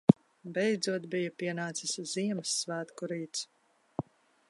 Beidzot 0.55 1.05
bija 1.11 1.35
pienācis 1.43 1.95
Ziemassvētku 2.15 3.15
rīts. 3.15 3.49